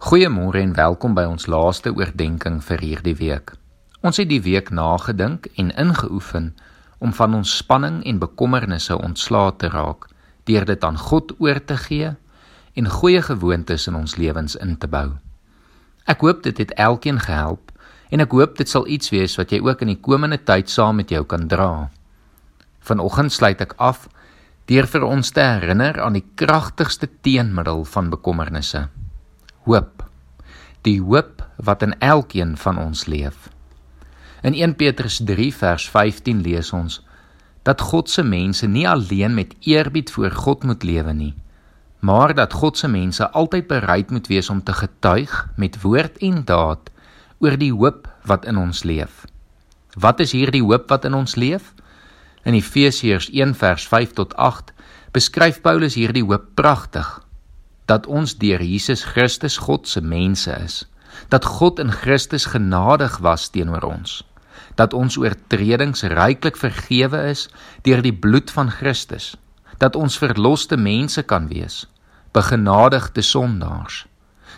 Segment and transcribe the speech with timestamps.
[0.00, 3.50] Goeiemôre en welkom by ons laaste oordeenking vir hierdie week.
[4.00, 6.46] Ons het die week nagedink en ingeoefen
[7.04, 10.06] om van ons spanning en bekommernisse ontslae te raak
[10.48, 12.14] deur dit aan God oor te gee
[12.80, 15.18] en goeie gewoontes in ons lewens in te bou.
[16.08, 17.68] Ek hoop dit het elkeen gehelp
[18.08, 20.96] en ek hoop dit sal iets wees wat jy ook in die komende tyd saam
[21.02, 21.90] met jou kan dra.
[22.88, 24.08] Vanoggend sluit ek af
[24.64, 28.86] deur vir ons te herinner aan die kragtigste teenmiddel van bekommernisse
[29.70, 30.02] hoop.
[30.82, 33.48] Die hoop wat in elkeen van ons leef.
[34.42, 37.00] In 1 Petrus 3 vers 15 lees ons
[37.62, 41.34] dat God se mense nie alleen met eerbied voor God moet lewe nie,
[42.00, 46.40] maar dat God se mense altyd bereid moet wees om te getuig met woord en
[46.48, 46.88] daad
[47.38, 49.26] oor die hoop wat in ons leef.
[49.94, 51.74] Wat is hierdie hoop wat in ons leef?
[52.48, 54.72] In Efesiërs 1 vers 5 tot 8
[55.12, 57.20] beskryf Paulus hierdie hoop pragtig
[57.90, 60.84] dat ons deur Jesus Christus God se mense is.
[61.28, 64.20] Dat God in Christus genadig was teenoor ons.
[64.78, 67.48] Dat ons oortredings ryklik vergewe is
[67.82, 69.34] deur die bloed van Christus.
[69.82, 71.88] Dat ons verloste mense kan wees,
[72.36, 74.04] begenadigde sondaars.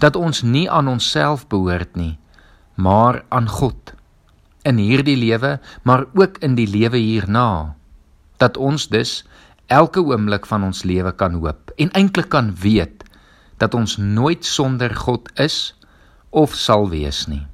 [0.00, 2.16] Dat ons nie aan onsself behoort nie,
[2.74, 3.92] maar aan God.
[4.62, 7.74] In hierdie lewe, maar ook in die lewe hierna.
[8.38, 9.24] Dat ons dus
[9.66, 12.97] elke oomblik van ons lewe kan hoop en eintlik kan weet
[13.58, 15.74] dat ons nooit sonder God is
[16.30, 17.44] of sal wees nie.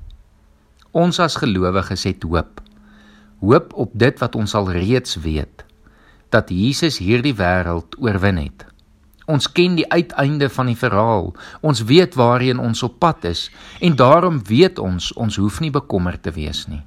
[0.95, 2.61] Ons as gelowiges het hoop.
[3.43, 5.65] Hoop op dit wat ons al reeds weet,
[6.31, 8.65] dat Jesus hierdie wêreld oorwin het.
[9.27, 11.31] Ons ken die uiteinde van die verhaal.
[11.65, 13.49] Ons weet waarheen ons op pad is
[13.81, 16.83] en daarom weet ons ons hoef nie bekommerd te wees nie.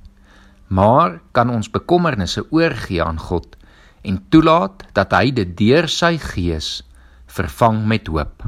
[0.67, 3.57] Maar kan ons bekommernisse oorgee aan God
[4.05, 6.83] en toelaat dat hy dit deur sy gees
[7.25, 8.45] vervang met hoop.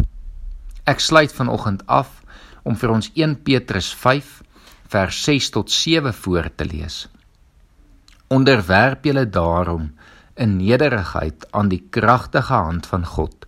[0.90, 2.24] Ek sluit vanoggend af
[2.66, 4.30] om vir ons 1 Petrus 5
[4.90, 7.04] vers 6 tot 7 voor te lees.
[8.34, 9.92] Onderwerp julle daarom
[10.40, 13.46] in nederigheid aan die kragtige hand van God,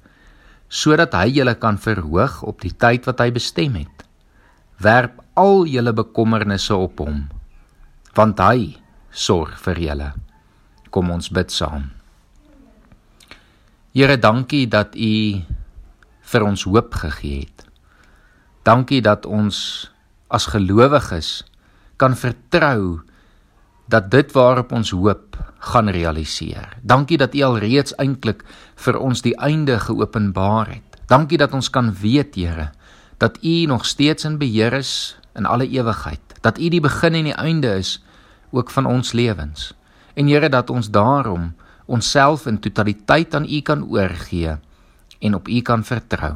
[0.69, 4.05] sodat hy julle kan verhoog op die tyd wat hy bestem het.
[4.81, 7.23] Werp al julle bekommernisse op hom,
[8.17, 8.75] want hy
[9.09, 10.11] sorg vir julle.
[10.93, 11.89] Kom ons bid saam.
[13.95, 15.13] Here, dankie dat U
[16.31, 17.65] vir ons hoop gegee het.
[18.63, 19.89] Dankie dat ons
[20.31, 21.41] as gelowiges
[21.99, 23.01] kan vertrou
[23.91, 25.35] dat dit waarop ons hoop
[25.71, 26.77] gaan realiseer.
[26.81, 28.45] Dankie dat U alreeds eintlik
[28.85, 31.01] vir ons die einde geopenbaar het.
[31.11, 32.71] Dankie dat ons kan weet, Here,
[33.19, 36.23] dat U nog steeds in beheer is in alle ewigheid.
[36.41, 37.99] Dat U die begin en die einde is
[38.51, 39.73] ook van ons lewens.
[40.15, 41.51] En Here, dat ons daarom
[41.85, 44.57] onsself in totaliteit aan U kan oorgee
[45.21, 46.35] en op U kan vertrou.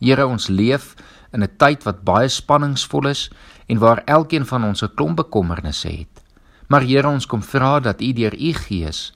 [0.00, 0.94] Here, ons leef
[1.32, 3.30] in 'n tyd wat baie spanningsvol is
[3.66, 6.22] en waar elkeen van ons 'n klomp bekommernisse het.
[6.68, 9.12] Maar Here, ons kom vra dat U deur U Gees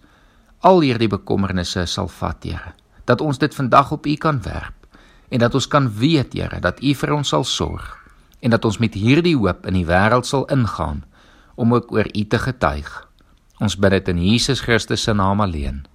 [0.61, 2.75] al hierdie bekommernisse sal vat, Here.
[3.05, 4.75] Dat ons dit vandag op U kan werp
[5.29, 7.99] en dat ons kan weet, Here, dat U vir ons sal sorg
[8.41, 11.05] en dat ons met hierdie hoop in die wêreld sal ingaan
[11.55, 13.09] om ook oor U te getuig.
[13.61, 15.87] Ons bid dit in Jesus Christus se naam alleen.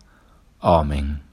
[0.59, 1.28] Amen.